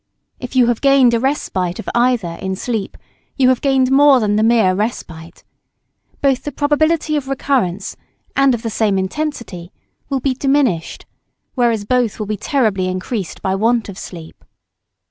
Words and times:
If 0.39 0.55
you 0.55 0.65
have 0.65 0.81
gained 0.81 1.13
a 1.13 1.19
respite 1.19 1.77
of 1.77 1.87
either 1.93 2.39
in 2.41 2.55
sleep 2.55 2.97
you 3.37 3.49
have 3.49 3.61
gained 3.61 3.91
more 3.91 4.19
than 4.19 4.35
the 4.35 4.41
mere 4.41 4.73
respite. 4.73 5.43
Both 6.23 6.41
the 6.43 6.51
probability 6.51 7.15
of 7.15 7.27
recurrence 7.27 7.95
and 8.35 8.55
of 8.55 8.63
the 8.63 8.71
same 8.71 8.97
intensity 8.97 9.71
will 10.09 10.19
be 10.19 10.33
diminished; 10.33 11.05
whereas 11.53 11.85
both 11.85 12.17
will 12.17 12.25
be 12.25 12.35
terribly 12.35 12.87
increased 12.87 13.43
by 13.43 13.53
want 13.53 13.89
of 13.89 13.97
sleep. 13.99 14.43